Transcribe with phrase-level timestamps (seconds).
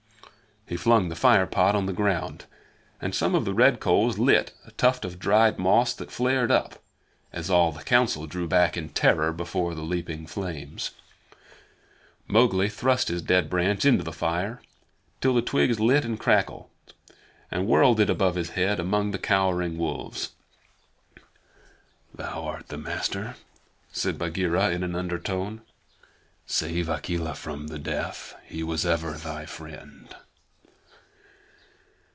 [0.67, 2.45] He flung the fire pot on the ground,
[3.01, 6.81] and some of the red coals lit a tuft of dried moss that flared up,
[7.33, 10.91] as all the Council drew back in terror before the leaping flames.
[12.25, 14.61] Mowgli thrust his dead branch into the fire
[15.19, 16.69] till the twigs lit and crackled,
[17.51, 20.31] and whirled it above his head among the cowering wolves.
[22.15, 23.35] "Thou art the master,"
[23.91, 25.63] said Bagheera in an undertone.
[26.45, 28.35] "Save Akela from the death.
[28.45, 30.15] He was ever thy friend."